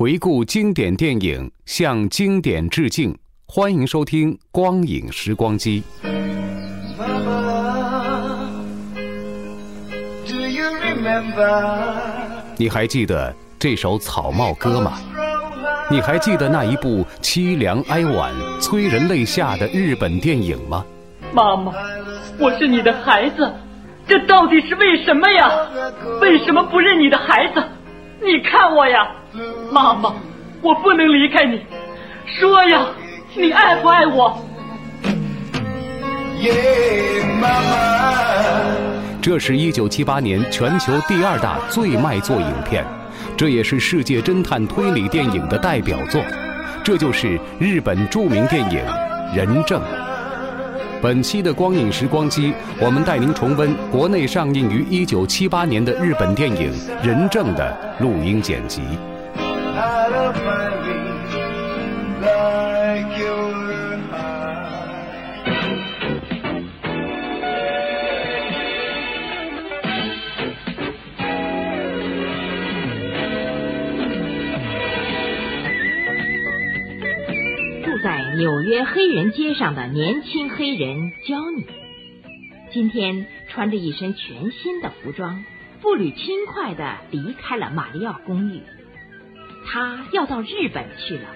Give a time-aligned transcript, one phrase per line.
[0.00, 3.14] 回顾经典电影，向经典致敬。
[3.46, 5.82] 欢迎收听《光影时光机》。
[12.56, 14.98] 你还记得这首草帽歌吗？
[15.90, 20.82] 你还记得那一部凄凉哀婉、催人泪下的日本电影吗？
[21.30, 21.74] 妈妈，
[22.38, 23.52] 我是你的孩子，
[24.08, 25.50] 这到底是为什么呀？
[26.22, 27.62] 为什么不认你的孩子？
[28.22, 29.06] 你看我呀，
[29.70, 30.12] 妈妈，
[30.60, 31.60] 我不能离开你。
[32.26, 32.86] 说呀，
[33.34, 34.44] 你爱不爱我？
[36.40, 36.52] 耶，
[37.40, 38.12] 妈妈
[39.22, 42.84] 这是一九七八年全球第二大最卖座影片，
[43.36, 46.20] 这也是世界侦探推理电影的代表作。
[46.82, 48.80] 这就是日本著名电影
[49.36, 49.80] 《人证》。
[51.02, 56.72] 本期的光影时光机，我们带您重温国内上映于一九七八年的日本电影
[57.06, 58.82] 《人证》的录音剪辑。
[59.80, 59.86] 住
[78.02, 81.64] 在纽约黑人街上的年轻黑人教你，
[82.70, 85.42] 今天穿着一身全新的服装，
[85.80, 88.60] 步履轻快的离开了马里奥公寓。
[89.66, 91.28] 他要到日本去了，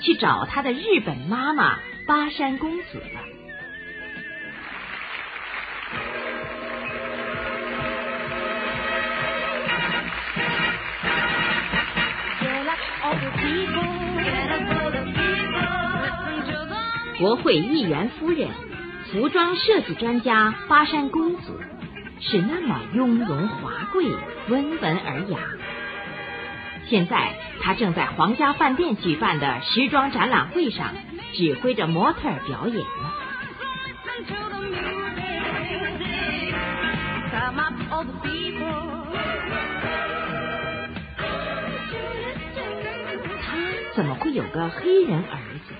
[0.00, 3.20] 去找他的日本妈妈巴山公子了。
[17.16, 18.48] 国会议员夫人，
[19.10, 21.58] 服装设计专家巴山公子，
[22.20, 24.04] 是那么雍容华贵、
[24.48, 25.38] 温文尔雅。
[26.88, 30.92] 现在，他正在皇家饭店举办的时装展览会上，
[31.32, 33.12] 指挥着模特儿表演呢。
[43.46, 43.56] 他
[43.94, 45.74] 怎么会有个黑人儿子？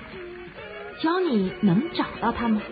[1.03, 2.62] 焦你能找到他吗？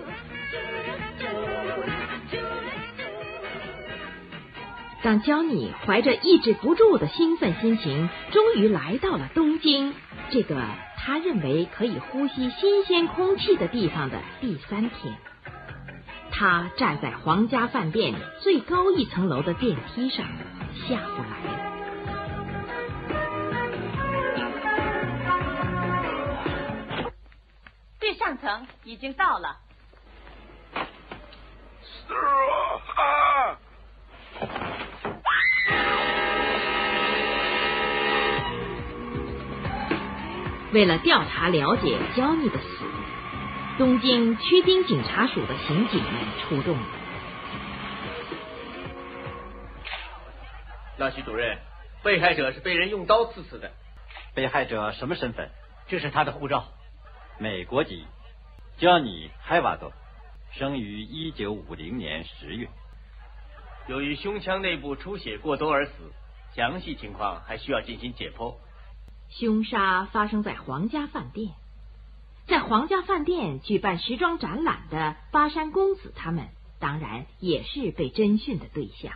[5.02, 9.94] 当焦你怀着抑制不住的兴奋心情，终于来到了东京
[10.30, 10.62] 这个
[10.96, 15.16] 他认为可以呼吸新鲜空气的地方的第三天，
[16.30, 20.24] 他站在皇家饭店最高一层楼的电梯上，
[20.86, 21.72] 下不来了。
[27.98, 29.56] 最上层已经到了。
[40.72, 42.66] 为了调查了解焦尼的死，
[43.76, 46.86] 东京区町警察署的刑警们出动了。
[50.96, 51.58] 老徐主任，
[52.02, 53.70] 被害者是被人用刀刺死的。
[54.34, 55.50] 被害者什么身份？
[55.88, 56.64] 这是他的护照。
[57.38, 58.06] 美国籍
[58.78, 59.92] ，Johnny h a v a d
[60.52, 62.66] 生于一九五零年十月，
[63.88, 65.92] 由于胸腔内部出血过多而死，
[66.54, 68.54] 详细情况还需要进行解剖。
[69.38, 71.52] 凶杀发生在皇家饭店，
[72.46, 76.48] 在皇家饭店举办时装展览的巴山公子他们，
[76.78, 79.14] 当然也是被侦讯的对象。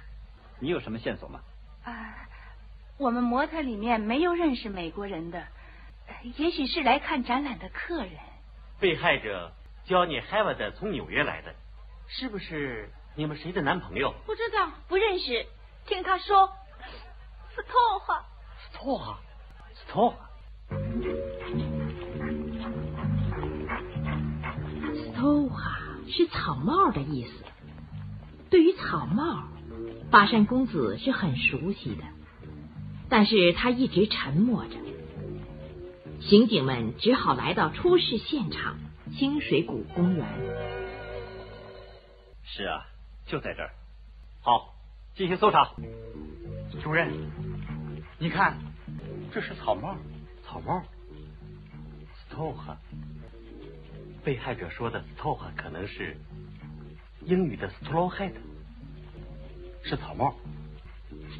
[0.58, 1.40] 你有什么线索吗？
[1.84, 1.92] 啊，
[2.98, 5.46] 我们模特里面没有认识美国人的，
[6.36, 8.12] 也许是来看展览的客人。
[8.80, 9.52] 被害者
[9.86, 11.54] Johnny h a v a d 从纽约来的，
[12.08, 14.14] 是不是你们谁的男朋友？
[14.24, 15.46] 不知道，不认识。
[15.86, 16.48] 听他说，
[17.54, 18.24] 斯托话，
[18.58, 18.98] 斯托
[19.86, 20.14] 华，
[24.94, 25.56] 斯托华。
[25.56, 27.30] ，“stoha” 是草帽的意思。
[28.50, 29.48] 对于草帽，
[30.10, 32.04] 巴山公子是很熟悉的，
[33.08, 34.76] 但是他一直沉默着。
[36.20, 38.78] 刑警们只好来到出事现场——
[39.16, 40.26] 清水谷公园。
[42.44, 42.86] 是啊，
[43.26, 43.70] 就在这儿。
[44.40, 44.74] 好，
[45.14, 45.70] 进行搜查。
[46.82, 47.12] 主任，
[48.18, 48.58] 你看，
[49.32, 49.96] 这是草帽。
[50.44, 50.82] 草帽
[52.30, 52.76] ，stoha。
[54.24, 56.16] 被害者说的 stoha 可能是
[57.24, 58.32] 英语的 straw hat，
[59.84, 60.34] 是草帽。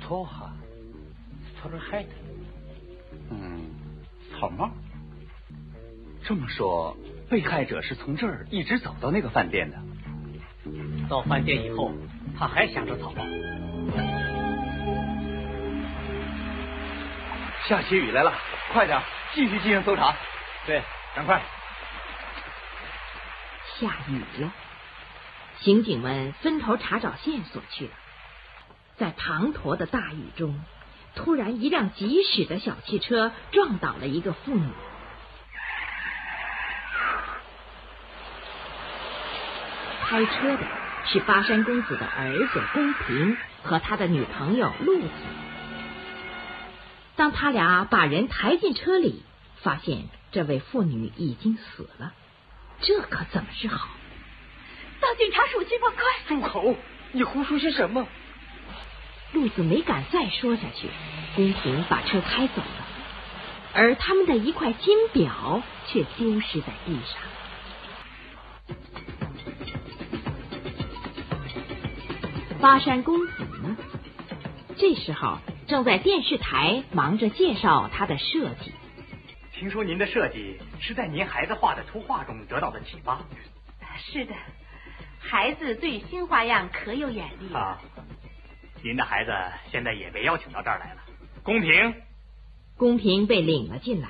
[0.00, 2.06] stoha，straw hat。
[3.30, 3.62] 嗯，
[4.32, 4.70] 草帽。
[6.24, 6.96] 这么说，
[7.30, 9.78] 被害者是从这儿一直走到那个饭店的。
[11.08, 11.92] 到饭店以后，
[12.36, 13.24] 他还想着草帽。
[17.68, 18.32] 下起雨来了，
[18.72, 19.02] 快点，
[19.34, 20.14] 继续进行搜查。
[20.66, 20.82] 对，
[21.16, 21.42] 赶快。
[23.78, 24.52] 下雨了，
[25.60, 27.90] 刑警们分头查找线索去了。
[28.96, 30.64] 在滂沱的大雨中，
[31.16, 34.70] 突然一辆疾驶的小汽车撞倒了一个妇女。
[40.08, 40.62] 开车的
[41.06, 45.08] 是巴山公子的儿子宫平和他的女朋友陆子。
[47.16, 49.22] 当他俩把人抬进车里，
[49.62, 52.12] 发现这位妇女已经死了，
[52.80, 53.88] 这可怎么是好？
[55.00, 56.04] 到警察署去吧，快！
[56.28, 56.76] 住口！
[57.12, 58.06] 你胡说些什么？
[59.32, 60.88] 路子没敢再说下去。
[61.34, 62.86] 宫平把车开走了，
[63.74, 67.18] 而他们的一块金表却丢失在地上。
[72.60, 73.76] 巴山公子呢？
[74.76, 78.72] 这时候正在电视台忙着介绍他的设计。
[79.52, 83.24] 听说您的设计是在您孩子画的图画中得到的启发。
[83.98, 84.34] 是的，
[85.18, 87.80] 孩子对新花样可有眼力啊。
[88.82, 89.32] 您的孩子
[89.72, 91.00] 现在也被邀请到这儿来了。
[91.42, 91.94] 公平，
[92.76, 94.08] 公平被领了进来，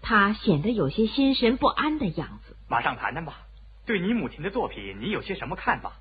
[0.00, 2.56] 他显得有些心神不安的样子。
[2.68, 3.42] 马上谈谈吧。
[3.84, 5.92] 对你母亲的作品，你有些什么看法？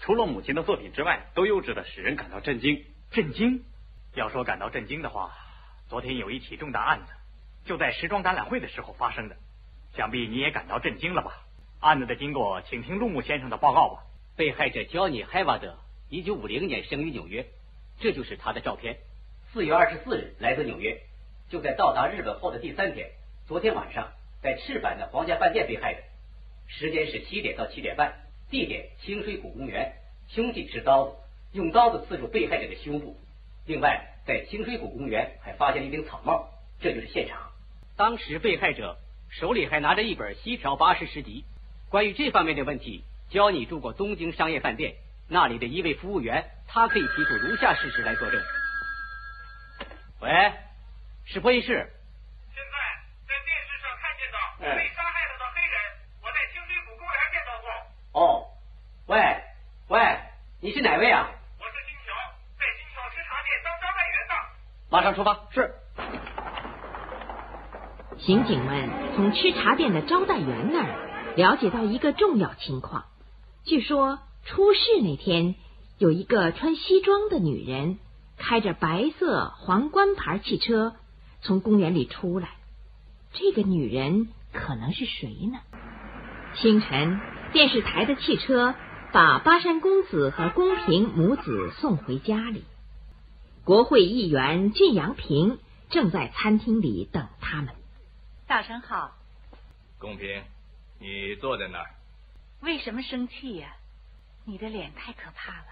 [0.00, 2.84] 除了母亲的作品之外，都优质的使人感到震惊。
[3.12, 3.62] 震惊？
[4.14, 5.32] 要说感到震惊的话，
[5.88, 7.12] 昨天有一起重大案子，
[7.64, 9.36] 就在时装展览会的时候发生的，
[9.94, 11.46] 想必你也感到震惊了吧？
[11.78, 14.02] 案子的经过，请听陆木先生的报告吧。
[14.36, 15.78] 被害者焦尼·海瓦德，
[16.08, 17.46] 一九五零年生于纽约，
[18.00, 18.98] 这就是他的照片。
[19.52, 21.00] 四月二十四日来自纽约，
[21.48, 23.10] 就在到达日本后的第三天，
[23.46, 26.00] 昨天晚上在赤坂的皇家饭店被害的，
[26.66, 28.12] 时间是七点到七点半。
[28.50, 29.92] 地点清水谷公园，
[30.26, 31.16] 凶器是刀子，
[31.52, 33.16] 用刀子刺入被害者的胸部。
[33.66, 36.48] 另外，在清水谷公园还发现了一顶草帽，
[36.80, 37.52] 这就是现场。
[37.96, 38.96] 当时被害者
[39.30, 41.44] 手里还拿着一本西条巴士诗集。
[41.88, 44.94] 关于这方面的问题，教你住过东京商业饭店，
[45.28, 48.40] 那里的一位服务员，他可以提出如下事实来作证。
[50.20, 50.52] 喂，
[51.26, 51.66] 是播音室。
[51.66, 52.78] 现在
[53.26, 54.38] 在电视上看见到
[54.76, 55.74] 被杀害了的黑人，
[56.22, 57.70] 我在清水谷公园见到过。
[58.20, 58.46] 哦，
[59.06, 59.18] 喂
[59.88, 60.18] 喂，
[60.60, 61.30] 你是哪位啊？
[61.58, 62.14] 我是金条，
[62.58, 64.34] 在金条吃茶店当招待员的。
[64.90, 65.40] 马上出发。
[65.50, 65.72] 是。
[68.18, 73.04] 刑警们从吃茶店的招待员那儿了解到一个重要情况，
[73.64, 75.54] 据说出事那天
[75.98, 77.98] 有一个穿西装的女人
[78.36, 80.94] 开着白色皇冠牌汽车
[81.40, 82.50] 从公园里出来，
[83.32, 85.58] 这个女人可能是谁呢？
[86.56, 87.20] 清晨。
[87.52, 88.76] 电视台的汽车
[89.12, 92.62] 把巴山公子和宫平母子送回家里。
[93.64, 95.58] 国会议员靳阳平
[95.90, 97.74] 正在餐厅里等他们。
[98.48, 99.12] 早晨好，
[99.98, 100.42] 公平，
[100.98, 101.90] 你坐在那儿。
[102.62, 103.76] 为什么生气呀？
[104.46, 105.66] 你的脸太可怕了。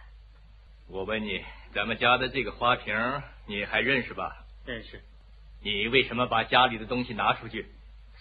[0.87, 1.43] 我问你，
[1.75, 2.95] 咱们家的这个花瓶
[3.47, 4.45] 你还认识吧？
[4.67, 5.03] 认识。
[5.63, 7.67] 你为什么把家里的东西拿出去，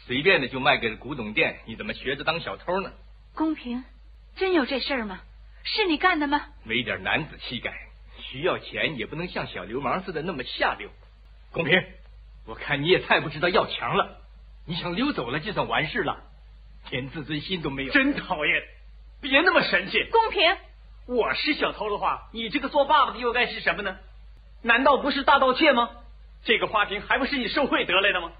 [0.05, 1.59] 随便的就卖给了古董店？
[1.65, 2.91] 你怎么学着当小偷呢？
[3.35, 3.83] 公平，
[4.37, 5.19] 真有这事儿吗？
[5.63, 6.47] 是你干的吗？
[6.63, 7.86] 没点男子气概，
[8.29, 10.89] 需要钱也不能像小流氓似的那么下流。
[11.51, 11.81] 公平，
[12.45, 14.17] 我看你也太不知道要强了。
[14.65, 16.23] 你想溜走了就算完事了，
[16.89, 17.93] 连自尊心都没有。
[17.93, 18.63] 真讨厌！
[19.21, 20.03] 别那么神气。
[20.11, 20.57] 公平，
[21.07, 23.97] 我是小偷的话，你这个做爸爸的又该是什么呢？
[24.61, 25.89] 难道不是大盗窃吗？
[26.43, 28.31] 这个花瓶还不是你受贿得来的吗？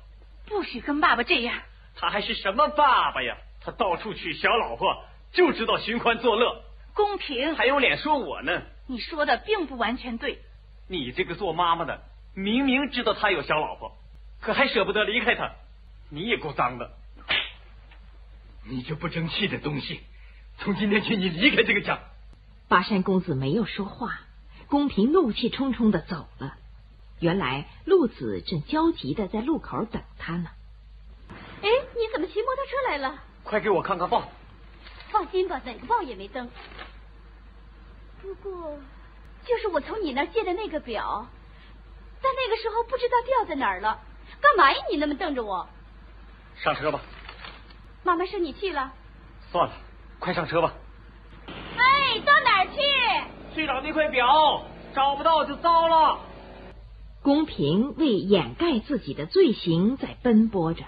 [0.47, 1.61] 不许跟爸爸这样。
[1.95, 3.37] 他还是什么爸爸呀？
[3.61, 6.61] 他到处娶小老婆，就知道寻欢作乐。
[6.97, 8.63] 公平还有脸说我呢？
[8.87, 10.39] 你说的并不完全对。
[10.87, 12.01] 你这个做妈妈的，
[12.33, 13.95] 明明知道他有小老婆，
[14.41, 15.51] 可还舍不得离开他，
[16.09, 16.91] 你也够脏的。
[18.67, 20.01] 你这不争气的东西，
[20.57, 21.99] 从今天起，你离开这个家。
[22.67, 24.19] 巴山公子没有说话，
[24.65, 26.55] 公平怒气冲冲的走了。
[27.19, 30.49] 原来陆子正焦急的在路口等他呢。
[31.61, 33.23] 哎，你怎么骑摩托车来了？
[33.43, 34.31] 快给我看看报。
[35.09, 36.49] 放心吧，哪个报也没登。
[38.27, 38.77] 不过，
[39.45, 41.25] 就是我从你那儿借的那个表，
[42.21, 44.01] 但那个时候不知道掉在哪儿了。
[44.41, 44.77] 干嘛呀？
[44.91, 45.67] 你那么瞪着我？
[46.57, 46.99] 上车吧。
[48.03, 48.91] 妈妈生你气了？
[49.49, 49.73] 算了，
[50.19, 50.73] 快上车吧。
[51.47, 53.55] 哎，到哪儿去？
[53.55, 56.19] 去找那块表，找不到就糟了。
[57.23, 60.83] 公平为掩盖自己的罪行在奔波着，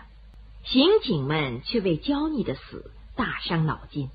[0.65, 4.10] 刑警们却为焦妮的死大伤脑筋。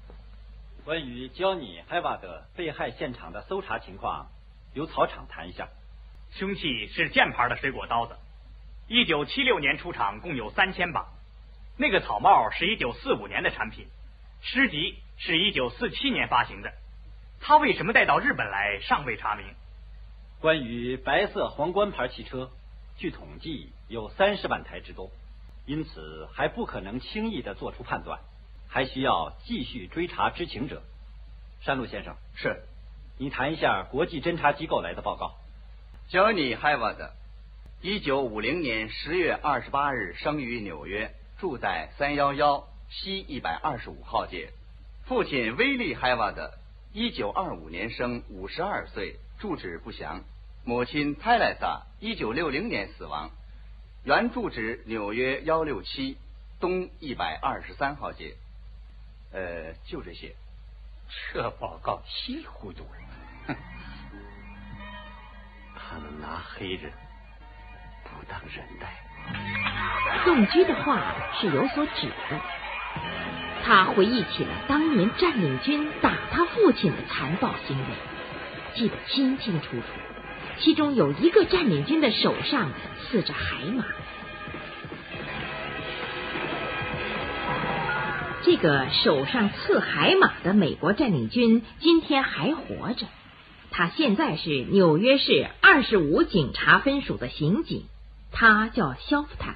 [0.85, 4.27] 关于焦妮·海瓦德被害现场的搜查情况，
[4.75, 5.69] 由草场谈一下。
[6.33, 8.15] 凶器是箭牌的水果刀子，
[8.87, 11.07] 一九七六年出厂，共有三千把。
[11.79, 13.87] 那个草帽是一九四五年的产品，
[14.43, 16.71] 诗集是一九四七年发行的。
[17.41, 19.47] 他为什么带到日本来，尚未查明。
[20.43, 22.51] 关于白色皇冠牌汽车，
[22.99, 25.11] 据统计有三十万台之多，
[25.65, 28.21] 因此还不可能轻易的做出判断，
[28.69, 30.83] 还需要继续追查知情者。
[31.61, 32.63] 山路先生，是，
[33.19, 35.35] 你谈一下国际侦查机构来的报告。
[36.11, 37.11] Johnny Havard，
[37.81, 41.15] 一九五零年十月二十八日生于纽约。
[41.37, 44.51] 住在三幺幺西一百二十五号街。
[45.05, 46.53] 父亲威利·海瓦德，
[46.93, 50.23] 一九二五年生，五十二岁，住址不详。
[50.65, 53.31] 母亲泰莱萨，一九六零年死亡，
[54.05, 56.17] 原住址纽约幺六七
[56.61, 58.37] 东一百二十三号街。
[59.35, 60.35] 呃，就这些。
[61.33, 62.87] 这报告稀里糊涂。
[63.47, 63.55] 哼，
[65.77, 66.91] 他们拿黑人
[68.05, 68.89] 不当人待。
[70.25, 72.41] 宋居的话是有所指的，
[73.65, 77.85] 他回忆起了当年占领军打他父亲的残暴行为，
[78.75, 79.87] 记得清清楚楚。
[80.59, 82.71] 其中有一个占领军的手上
[83.03, 83.85] 刺着海马，
[88.45, 93.07] 这个手上刺海马的美国占领军今天还活着，
[93.71, 97.87] 他现在是纽约市二十五警察分署的刑警。
[98.31, 99.55] 他叫肖夫坦，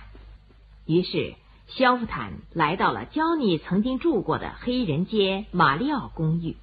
[0.86, 1.34] 于是
[1.66, 6.56] 肖夫坦来到了焦尼曾经住过的黑人街马里奥公寓。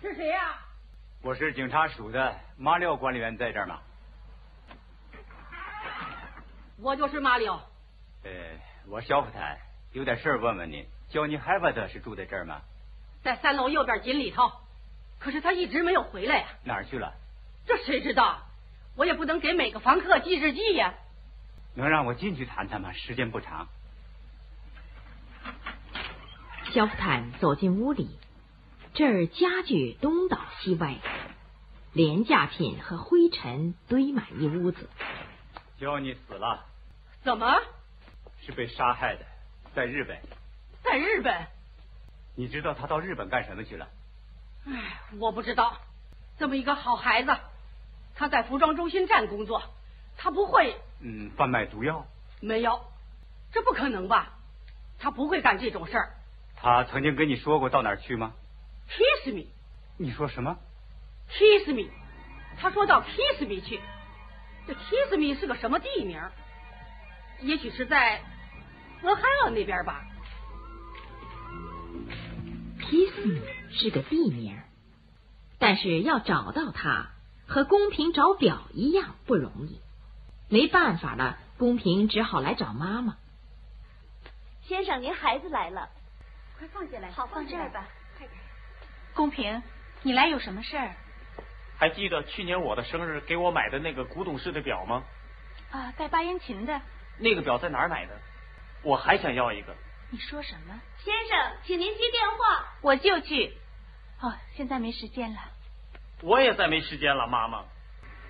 [0.00, 0.40] 是谁呀？
[1.20, 3.80] 我是警察署的马里奥管理员，在这儿吗？
[6.80, 7.60] 我就是马里奥。
[8.24, 8.30] 呃，
[8.88, 9.58] 我肖夫坦
[9.92, 12.60] 有点事儿问问你，焦妮海瓦德是住在这儿吗？
[13.22, 14.52] 在三楼右边井里头，
[15.18, 16.46] 可是他一直没有回来呀。
[16.64, 17.14] 哪儿去了？
[17.66, 18.42] 这谁知道？
[18.96, 20.94] 我也不能给每个房客记日记呀。
[21.74, 22.92] 能让我进去谈谈吗？
[22.92, 23.68] 时间不长。
[26.72, 28.18] 肖夫坦走进屋里，
[28.92, 30.96] 这儿家具东倒西歪，
[31.92, 34.88] 廉价品和灰尘堆满一屋子。
[35.78, 36.66] 焦妮死了。
[37.22, 37.62] 怎么？
[38.42, 39.24] 是被杀害的，
[39.78, 40.18] 在日本。
[40.82, 41.46] 在日本？
[42.34, 43.88] 你知道他到日本干什么去了？
[44.66, 45.76] 哎，我不知道。
[46.36, 47.30] 这么一个好孩子。
[48.16, 49.62] 他在服装中心站工作，
[50.16, 50.74] 他不会。
[51.00, 52.04] 嗯，贩卖毒药？
[52.40, 52.86] 没有，
[53.52, 54.34] 这不可能吧？
[54.98, 56.10] 他不会干这种事儿。
[56.56, 58.32] 他曾经跟你说过到哪儿去吗
[58.88, 59.44] ？Kiss me。
[59.96, 60.58] 你说什么
[61.30, 61.88] ？Kiss me。
[62.58, 63.80] 他说到 Kiss me 去。
[64.66, 66.20] 这 Kiss me 是个什么地名？
[67.42, 68.20] 也许是在
[69.02, 70.04] 俄亥俄那边吧。
[72.80, 73.40] Kiss me
[73.70, 74.58] 是个地名，
[75.58, 77.10] 但是要找到它。
[77.46, 79.80] 和公平找表一样不容易，
[80.50, 83.16] 没办法了，公平只好来找妈妈。
[84.64, 85.88] 先生，您孩子来了，
[86.58, 87.10] 快放下来。
[87.10, 87.88] 好，放这儿吧。
[88.18, 88.38] 快点。
[89.14, 89.62] 公平，
[90.02, 90.94] 你来有什么事儿？
[91.78, 95.02] 还记得去年我的生日给我买的那个古董式的表吗？
[95.70, 96.78] 啊，带八音琴的。
[97.16, 98.20] 那个表在哪儿买的？
[98.82, 99.74] 我还想要一个。
[100.10, 100.80] 你说什么？
[101.04, 102.64] 先生，请您接电话。
[102.80, 103.52] 我就去。
[104.20, 105.38] 哦，现在没时间了。
[106.22, 107.64] 我也再没时间了，妈妈。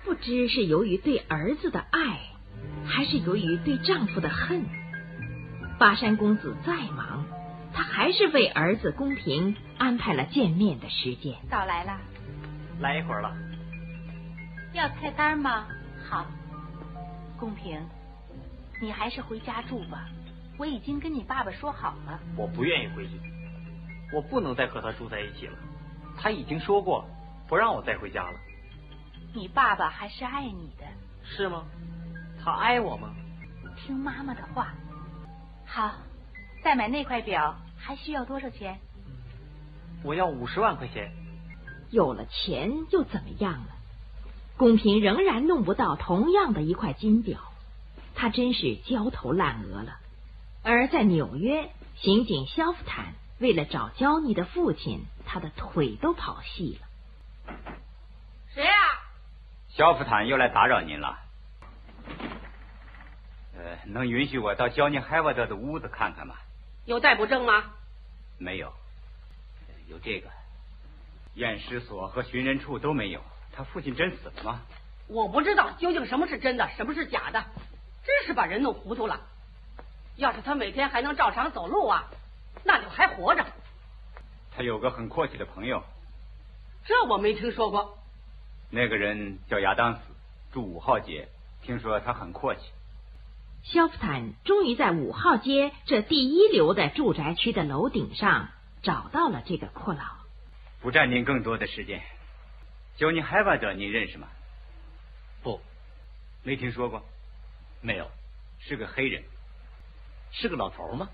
[0.03, 2.19] 不知是由于对儿子的爱，
[2.85, 4.65] 还是由于对丈夫的恨，
[5.79, 7.25] 巴山公子再忙，
[7.73, 11.35] 他还是为儿子公平安排了见面的时间。
[11.49, 11.99] 早来了，
[12.79, 13.35] 来一会儿了。
[14.73, 15.67] 要菜单吗？
[16.09, 16.25] 好。
[17.37, 17.81] 公平，
[18.81, 20.07] 你还是回家住吧。
[20.59, 22.19] 我已经跟你爸爸说好了。
[22.35, 23.19] 我不愿意回去，
[24.13, 25.57] 我不能再和他住在一起了。
[26.17, 27.03] 他已经说过。
[27.47, 28.39] 不让我再回家了。
[29.33, 30.85] 你爸爸还是爱你的。
[31.23, 31.65] 是吗？
[32.39, 33.09] 他爱我吗？
[33.75, 34.75] 听妈妈的话。
[35.65, 35.95] 好，
[36.63, 38.79] 再买那块表还需要多少钱？
[40.03, 41.11] 我要五十万块钱。
[41.89, 43.69] 有了钱又怎么样了？
[44.55, 47.39] 公平仍然弄不到同样的一块金表，
[48.13, 49.98] 他真是焦头烂额了。
[50.71, 57.55] 而在纽约，刑警肖夫坦为了找焦妮的父亲，他的腿都跑细了。
[58.53, 58.71] 谁呀？
[59.69, 61.17] 肖夫坦又来打扰您了。
[63.57, 66.35] 呃，能允许我到焦妮海沃德的屋子看看吗？
[66.85, 67.63] 有逮捕证吗？
[68.37, 68.71] 没有。
[69.87, 70.29] 有这个。
[71.33, 73.23] 验尸所和寻人处都没有，
[73.53, 74.61] 他父亲真死了吗？
[75.07, 77.43] 我不知道究竟什么是真的，什么是假的，
[78.05, 79.19] 真是把人弄糊涂了。
[80.19, 82.03] 要是他每天还能照常走路啊，
[82.65, 83.45] 那就还活着。
[84.51, 85.81] 他有个很阔气的朋友，
[86.85, 87.97] 这我没听说过。
[88.69, 90.01] 那个人叫亚当斯，
[90.51, 91.29] 住五号街，
[91.61, 92.61] 听说他很阔气。
[93.63, 98.49] 肖夫坦终于在五号街这第一流的住宅区的楼顶上
[98.81, 100.01] 找到了这个阔佬。
[100.81, 102.01] 不占您更多的时间，
[102.97, 104.27] 焦尼海瓦德，您认识吗？
[105.43, 105.61] 不，
[106.43, 107.05] 没听说过。
[107.81, 108.09] 没有，
[108.59, 109.23] 是个黑人，
[110.31, 111.09] 是个老头吗？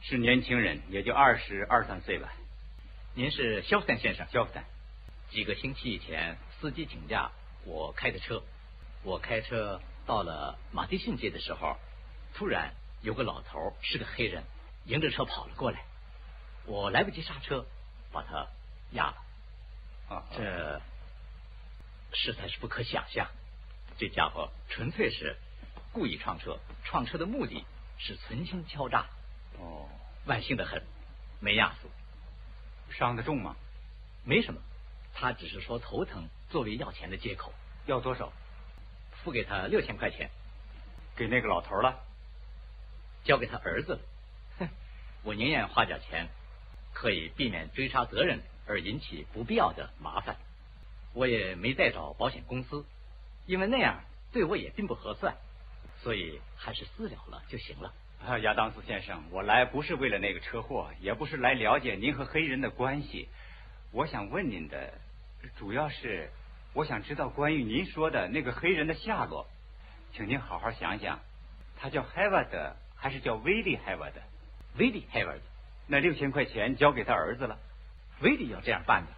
[0.00, 2.32] 是年轻人，也就二十二三岁吧。
[3.14, 4.26] 您是肖夫坦先生？
[4.30, 4.64] 肖夫坦。
[5.30, 7.30] 几个星期以前，司机请假，
[7.64, 8.42] 我开的车。
[9.02, 11.76] 我开车到了马蒂逊街的时候，
[12.34, 14.44] 突然有个老头，是个黑人，
[14.84, 15.84] 迎着车跑了过来，
[16.66, 17.66] 我来不及刹车。
[18.14, 18.46] 把他
[18.90, 19.16] 压了，
[20.14, 20.82] 啊，这
[22.12, 23.26] 实在是不可想象。
[23.96, 25.34] 这家伙纯粹是
[25.92, 27.64] 故意撞车，撞车的目的
[28.04, 29.06] 是存心敲诈。
[29.60, 29.88] 哦，
[30.26, 30.82] 万幸的很，
[31.38, 31.88] 没压死。
[32.90, 33.54] 伤得重吗？
[34.24, 34.60] 没什么，
[35.14, 37.52] 他只是说头疼，作为要钱的借口。
[37.86, 38.32] 要多少？
[39.22, 40.30] 付给他六千块钱。
[41.14, 42.00] 给那个老头了？
[43.22, 44.00] 交给他儿子了。
[44.58, 44.68] 哼，
[45.22, 46.28] 我宁愿花点钱。
[46.94, 50.36] 可以避免追查责任而引起不必要的麻烦。
[51.14, 52.84] 我也没再找保险公司，
[53.46, 55.34] 因为那样对我也并不合算，
[56.02, 57.92] 所以还是私了了就行了。
[58.26, 63.28] 啊，亚当斯先生，我来不是为了那个车祸，也不是来了解您和黑人的关系。
[63.92, 64.94] 我想问您的，
[65.56, 66.30] 主要是
[66.72, 69.46] 我想知道关于您说的那个黑人的下落，
[70.12, 71.20] 请您好好想想，
[71.76, 74.20] 他叫海瓦德还是叫威利海瓦德？
[74.78, 75.40] 威利海瓦德。
[75.88, 77.58] 那六千块钱交给他儿子了，
[78.20, 79.12] 威利要这样办的。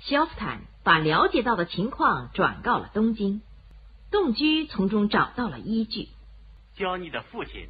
[0.00, 3.42] 肖斯坦把了解到的情况转告了东京，
[4.10, 6.08] 动居从中找到了依据。
[6.74, 7.68] 焦妮的父亲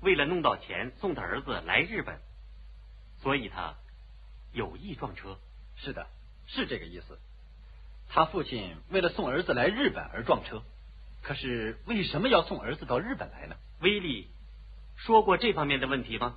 [0.00, 2.18] 为了弄到钱送他儿子来日本，
[3.20, 3.74] 所以他
[4.52, 5.38] 有意撞车。
[5.76, 6.06] 是的，
[6.46, 7.18] 是这个意思。
[8.08, 10.62] 他父亲为了送儿子来日本而撞车，
[11.22, 13.56] 可是为什么要送儿子到日本来呢？
[13.80, 14.28] 威利
[14.96, 16.36] 说过这方面的问题吗？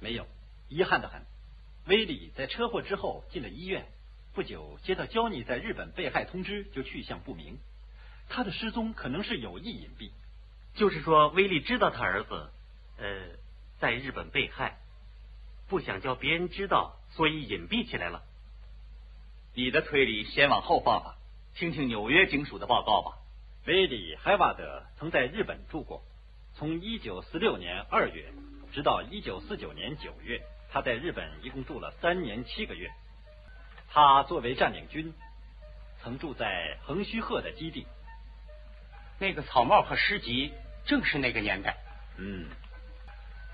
[0.00, 0.26] 没有。
[0.68, 1.22] 遗憾的很，
[1.86, 3.86] 威利在车祸之后进了医院，
[4.32, 7.58] 不久接到焦妮在日本被害通知，就去向不明。
[8.28, 10.10] 他的失踪可能是有意隐蔽，
[10.74, 12.50] 就是说威利知道他儿子
[12.98, 13.06] 呃
[13.78, 14.78] 在日本被害，
[15.68, 18.22] 不想叫别人知道，所以隐蔽起来了。
[19.54, 21.16] 你的推理先往后放吧，
[21.54, 23.18] 听听纽约警署的报告吧。
[23.66, 26.02] 威利海瓦德曾在日本住过，
[26.54, 28.32] 从一九四六年二月
[28.72, 30.40] 直到一九四九年九月。
[30.70, 32.90] 他在日本一共住了三年七个月。
[33.88, 35.14] 他作为占领军，
[36.02, 37.86] 曾住在横须贺的基地。
[39.18, 40.52] 那个草帽和诗集
[40.86, 41.76] 正是那个年代。
[42.16, 42.46] 嗯，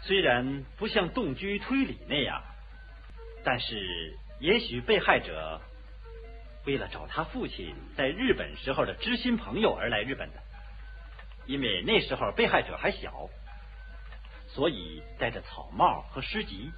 [0.02, 2.42] 虽然不像动居推理那样，
[3.44, 5.60] 但是也许被害者
[6.66, 10.42] 为了找他父亲在日本时候的知心朋友而来日本的，
[11.46, 13.28] 因为那时候被害者还小，
[14.48, 16.72] 所以带着草帽和诗集。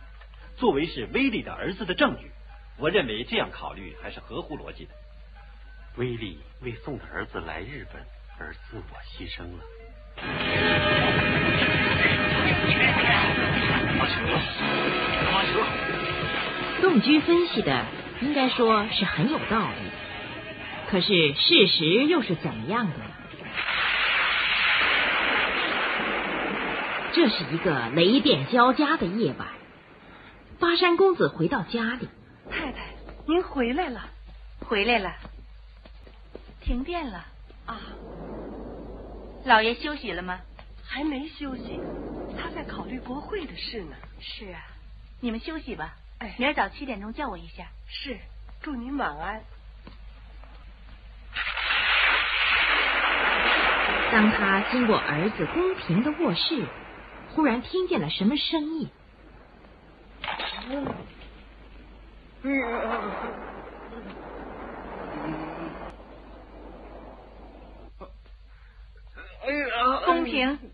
[0.57, 2.31] 作为是威利的儿子的证据，
[2.79, 4.95] 我认为这样考虑还是合乎逻辑的。
[5.97, 8.03] 威利为送他儿子来日本
[8.39, 9.65] 而自我牺牲了。
[16.81, 17.85] 动居分析的
[18.21, 19.91] 应该说是很有道理，
[20.91, 23.05] 可是事实又是怎么样的呢？
[27.13, 29.49] 这是一个雷电交加的夜晚。
[30.61, 32.09] 巴山公子回到家里，
[32.51, 32.95] 太太，
[33.27, 34.03] 您回来了，
[34.61, 35.13] 回来了，
[36.61, 37.25] 停电了
[37.67, 37.81] 啊！
[39.47, 40.41] 老爷休息了吗？
[40.85, 41.81] 还没休息，
[42.37, 43.97] 他在考虑国会的事呢。
[44.21, 44.61] 是啊，
[45.21, 45.95] 你们休息吧。
[46.19, 47.69] 哎，明儿早七点钟叫我一下。
[47.87, 48.19] 是，
[48.61, 49.41] 祝您晚安。
[54.11, 56.67] 当他经过儿子宫平的卧室，
[57.35, 58.89] 忽然听见了什么声音。
[60.23, 60.37] 哎
[70.41, 70.71] 呀，公平，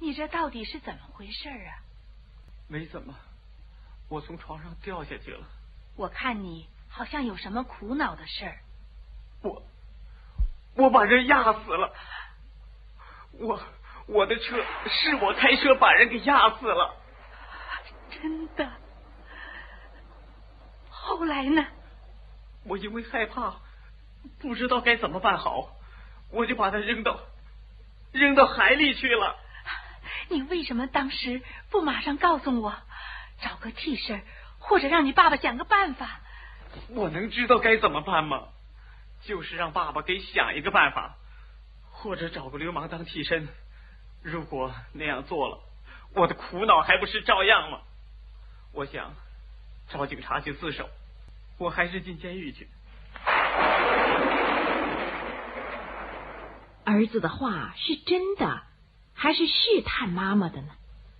[0.00, 1.82] 你这到底是怎么回事啊？
[2.68, 3.14] 没怎么，
[4.08, 5.46] 我从床上掉下去了。
[5.96, 8.58] 我看你好像有什么苦恼的事儿。
[9.42, 9.62] 我，
[10.74, 11.94] 我把人压死了。
[13.32, 13.60] 我，
[14.06, 16.96] 我的车是我开车把人给压死了。
[18.10, 18.70] 真的？
[20.90, 21.64] 后来呢？
[22.64, 23.56] 我因为害怕，
[24.38, 25.70] 不知道该怎么办好，
[26.30, 27.18] 我就把他扔到
[28.12, 29.36] 扔到海里去了。
[30.28, 32.74] 你为什么当时不马上告诉我，
[33.40, 34.22] 找个替身，
[34.58, 36.20] 或者让你爸爸想个办法？
[36.88, 38.48] 我能知道该怎么办吗？
[39.22, 41.16] 就是让爸爸给想一个办法，
[41.90, 43.48] 或者找个流氓当替身。
[44.22, 45.60] 如果那样做了，
[46.14, 47.80] 我的苦恼还不是照样吗？
[48.72, 49.14] 我想
[49.88, 50.88] 找警察去自首，
[51.58, 52.68] 我还是进监狱去。
[56.88, 58.62] 儿子的话是真的，
[59.12, 60.68] 还是试探妈妈的呢？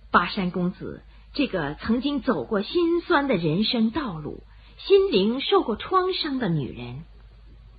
[0.09, 4.41] 巴山公子这个曾经走过心酸的人生道路、
[4.79, 7.03] 心灵受过创伤的女人，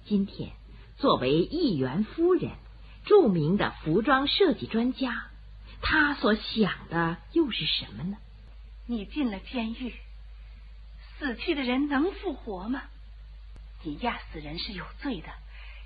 [0.05, 0.53] 今天
[0.98, 2.53] 作为议员夫人、
[3.07, 5.26] 著名的服装设计专家，
[5.83, 8.18] 她所想的又是什么呢？
[8.87, 9.92] 你进了监狱，
[11.18, 12.83] 死去的人能复活吗？
[13.83, 15.29] 你压死人是有罪的。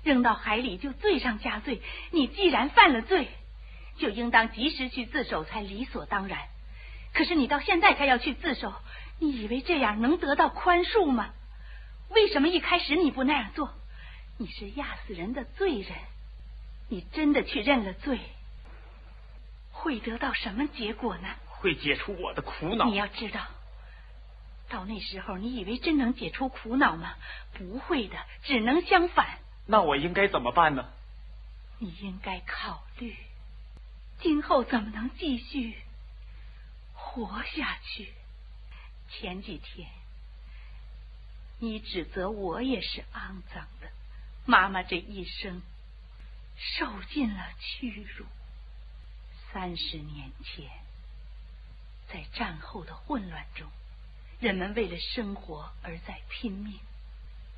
[0.05, 1.81] 扔到海里就罪上加罪。
[2.11, 3.27] 你既然犯了罪，
[3.97, 6.39] 就应当及时去自首才理所当然。
[7.13, 8.73] 可是你到现在才要去自首，
[9.19, 11.33] 你以为这样能得到宽恕吗？
[12.09, 13.73] 为什么一开始你不那样做？
[14.37, 15.91] 你是压死人的罪人，
[16.89, 18.19] 你真的去认了罪，
[19.71, 21.29] 会得到什么结果呢？
[21.47, 22.85] 会解除我的苦恼。
[22.85, 23.41] 你要知道，
[24.69, 27.15] 到那时候，你以为真能解除苦恼吗？
[27.53, 29.39] 不会的，只能相反。
[29.67, 30.91] 那我应该怎么办呢？
[31.79, 33.17] 你应该考虑，
[34.19, 35.77] 今后怎么能继续
[36.93, 38.13] 活下去。
[39.09, 39.89] 前几天，
[41.59, 43.89] 你指责我也是肮脏的，
[44.45, 45.61] 妈妈这一生
[46.55, 48.25] 受尽了屈辱。
[49.51, 50.69] 三十年前，
[52.07, 53.67] 在战后的混乱中，
[54.39, 56.79] 人们为了生活而在拼命。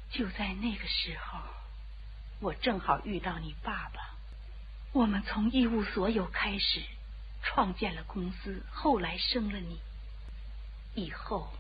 [0.10, 1.40] 就在那个时候。
[2.40, 4.16] 我正好遇到你爸爸，
[4.92, 6.84] 我们从一无所有开始，
[7.42, 9.80] 创建了公司，后来生了你。
[10.94, 11.52] 以后，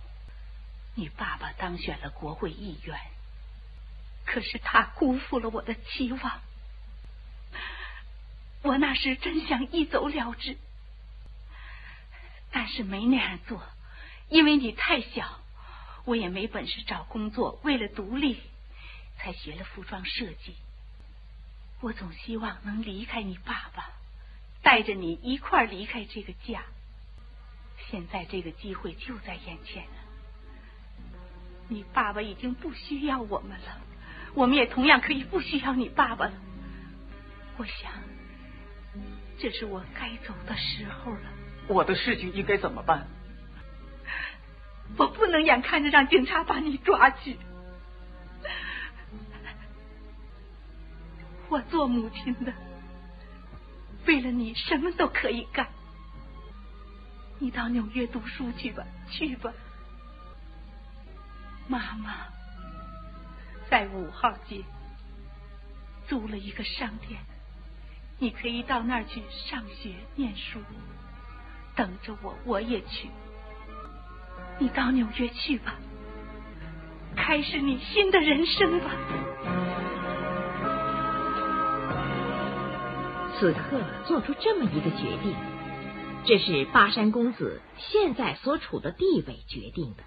[0.94, 3.00] 你爸爸当选了国会议员，
[4.26, 6.42] 可是他辜负了我的期望。
[8.62, 10.58] 我那时真想一走了之，
[12.52, 13.64] 但是没那样做，
[14.30, 15.40] 因为你太小，
[16.06, 18.40] 我也没本事找工作，为了独立，
[19.18, 20.56] 才学了服装设计。
[21.80, 23.90] 我总希望能离开你爸爸，
[24.62, 26.62] 带着你一块离开这个家。
[27.90, 29.92] 现在这个机会就在眼前了。
[31.68, 33.78] 你爸爸已经不需要我们了，
[34.34, 36.34] 我们也同样可以不需要你爸爸了。
[37.58, 37.92] 我想，
[39.38, 41.22] 这是我该走的时候了。
[41.68, 43.08] 我的事情应该怎么办？
[44.98, 47.38] 我不能眼看着让警察把你抓去。
[51.50, 52.54] 我做母亲的，
[54.06, 55.68] 为了你什么都可以干。
[57.40, 59.54] 你到纽约读书去吧，去吧。
[61.68, 62.16] 妈妈
[63.70, 64.64] 在五号街
[66.08, 67.20] 租了一个商店，
[68.18, 70.60] 你可以到那儿去上学念书。
[71.76, 73.10] 等着我，我也去。
[74.58, 75.76] 你到纽约去吧，
[77.16, 79.77] 开始你新的人生吧。
[83.40, 85.36] 此刻做出这么一个决定，
[86.26, 90.04] 这是巴山公子现在所处的地位决定的。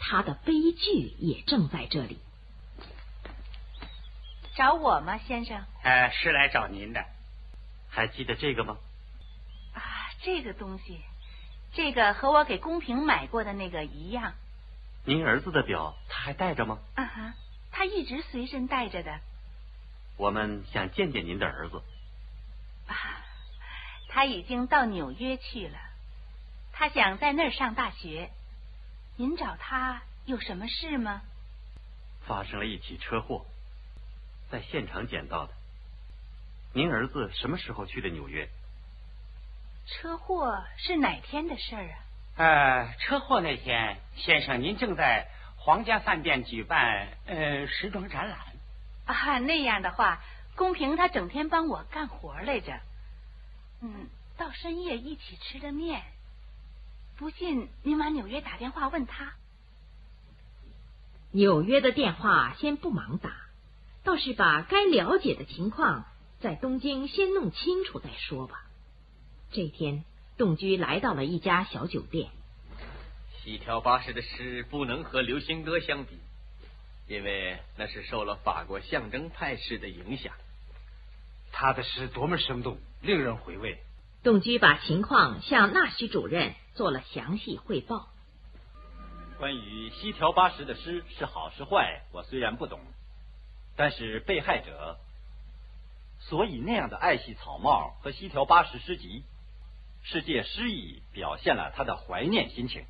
[0.00, 2.18] 他的悲剧也正在这里。
[4.56, 5.64] 找我吗，先生？
[5.84, 7.04] 呃，是来找您的。
[7.88, 8.78] 还记得这个吗？
[9.72, 9.80] 啊，
[10.22, 10.98] 这个东西，
[11.72, 14.32] 这个和我给公平买过的那个一样。
[15.04, 16.78] 您儿子的表他还带着吗？
[16.96, 17.34] 啊哈，
[17.70, 19.20] 他一直随身带着的。
[20.16, 21.80] 我们想见见您的儿子。
[24.14, 25.76] 啊，他已经到纽约去了，
[26.72, 28.30] 他想在那儿上大学。
[29.16, 31.20] 您找他有什么事吗？
[32.26, 33.44] 发生了一起车祸，
[34.50, 35.52] 在现场捡到的。
[36.72, 38.48] 您儿子什么时候去的纽约？
[39.86, 41.98] 车祸是哪天的事儿啊？
[42.36, 48.38] 呃，车祸那天，先生您正在皇家饭店举办呃时装展览。
[49.06, 50.22] 啊，那样的话，
[50.54, 52.80] 公平他整天帮我干活来着。
[53.86, 54.06] 嗯，
[54.38, 56.02] 到深夜一起吃的面。
[57.18, 59.34] 不信，您往纽约打电话问他。
[61.32, 63.36] 纽约的电话先不忙打，
[64.02, 66.06] 倒是把该了解的情况
[66.40, 68.64] 在东京先弄清楚再说吧。
[69.52, 70.02] 这天，
[70.38, 72.30] 栋居来到了一家小酒店。
[73.42, 76.18] 西条八十的诗不能和流行歌相比，
[77.06, 80.32] 因为那是受了法国象征派诗的影响。
[81.56, 83.78] 他的诗多么生动，令人回味。
[84.24, 88.08] 董居把情况向纳须主任做了详细汇报。
[89.38, 92.80] 关于西条八十的诗是好是坏，我虽然不懂，
[93.76, 94.98] 但是被害者
[96.18, 99.22] 所以那样的爱惜草帽和西条八十诗集，
[100.02, 102.84] 是借诗意表现了他的怀念心情。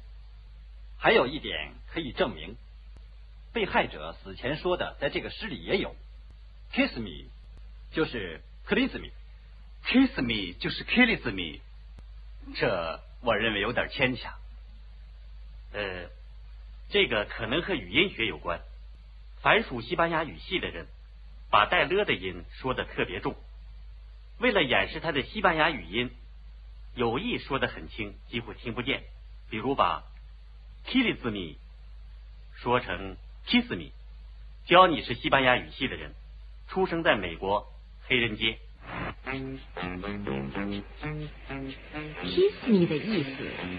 [0.99, 2.57] 还有一点可以证明，
[3.53, 5.95] 被害者死前说的，在这个诗里也有
[6.73, 7.29] ，kiss me，
[7.93, 11.61] 就是 kiss me，kiss me 就是 kiss me，
[12.55, 14.33] 这我认为有点牵强。
[15.73, 16.09] 呃，
[16.91, 18.61] 这个可能和语音学有关。
[19.43, 20.87] 凡属西班牙语系的人，
[21.51, 23.37] 把带了的音说的特别重，
[24.39, 26.11] 为了掩饰他的西班牙语音，
[26.95, 29.03] 有意说的很轻，几乎听不见。
[29.51, 30.03] 比如把
[30.87, 31.57] kiss me
[32.55, 33.91] 说成 kiss me，
[34.65, 36.15] 教你是西班牙语系的人，
[36.69, 37.74] 出生在美国
[38.07, 38.59] 黑人街。
[42.23, 43.31] kiss me 的意思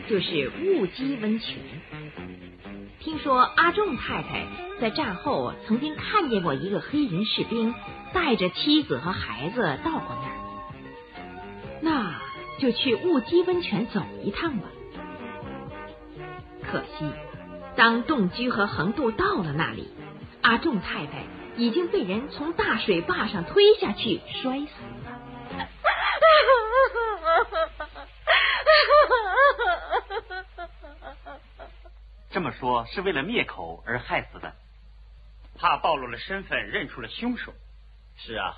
[0.09, 1.57] 就是雾姬温泉。
[2.99, 4.47] 听说阿仲太太
[4.81, 7.73] 在战后曾经看见过一个黑人士兵
[8.13, 10.35] 带着妻子和孩子到过那儿，
[11.81, 12.19] 那
[12.59, 14.67] 就去雾姬温泉走一趟吧。
[16.63, 17.05] 可惜，
[17.75, 19.87] 当洞居和横渡到了那里，
[20.41, 21.23] 阿仲太太
[21.57, 24.67] 已经被人从大水坝上推下去，摔死
[25.03, 25.21] 了。
[32.31, 34.53] 这么说，是为了灭口而害死的，
[35.57, 37.53] 怕暴露了身份，认出了凶手。
[38.17, 38.57] 是啊，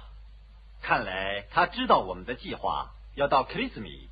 [0.81, 4.09] 看来他知道我们的计划要到克里斯米，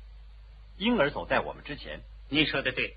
[0.76, 2.02] 因而走在我们之前。
[2.28, 2.96] 你说的对。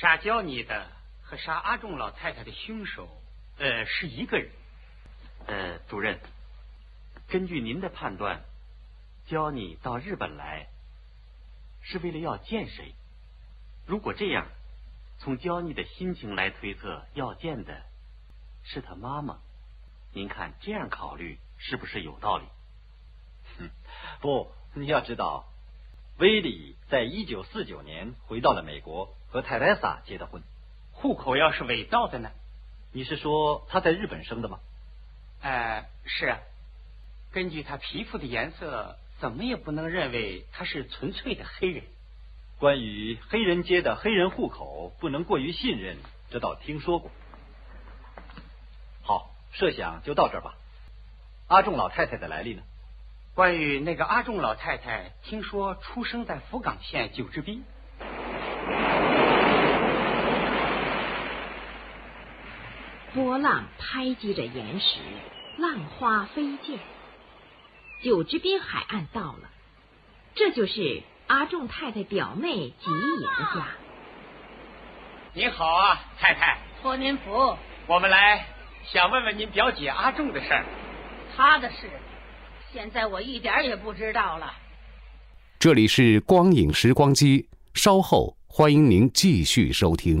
[0.00, 0.88] 杀焦尼的
[1.22, 3.08] 和杀阿仲老太太的凶手，
[3.58, 4.50] 呃，是一个人。
[5.46, 6.18] 呃，主任，
[7.28, 8.42] 根据您的判断，
[9.26, 10.66] 焦你到日本来
[11.82, 12.94] 是为了要见谁？
[13.86, 14.48] 如果这样，
[15.18, 17.82] 从焦你的心情来推测，要见的
[18.64, 19.38] 是他妈妈。
[20.12, 22.44] 您看这样考虑是不是有道理？
[23.58, 23.70] 哼，
[24.20, 25.46] 不，你要知道，
[26.18, 29.14] 威利在一九四九年回到了美国。
[29.28, 30.42] 和泰莱萨结的婚，
[30.92, 32.30] 户口要是伪造的呢？
[32.96, 34.58] 你是说他在日本生的吗？
[35.42, 36.38] 呃，是啊。
[37.30, 41.84] 根据他皮肤的颜色，怎么也不能认为他是纯粹的黑人。
[42.58, 45.98] 关于黑人街的黑人户口不能过于信任，
[46.30, 47.10] 这倒听说过。
[49.02, 50.54] 好，设想就到这儿吧。
[51.48, 52.62] 阿仲老太太的来历呢？
[53.34, 57.62] 关于那个阿仲老太太，听说出生在福冈县九之滨。
[63.16, 64.98] 波浪拍击着岩石，
[65.56, 66.78] 浪花飞溅。
[68.04, 69.48] 九之滨海岸到了，
[70.34, 73.68] 这就是阿仲太太表妹吉野的家。
[75.32, 76.58] 您好啊，太太。
[76.82, 77.56] 托您福。
[77.86, 78.48] 我们来
[78.92, 80.66] 想问问您表姐阿仲的事儿。
[81.34, 81.88] 她的事，
[82.70, 84.52] 现在我一点也不知道了。
[85.58, 90.20] 这里是光影时光机，稍后欢迎您继续收听。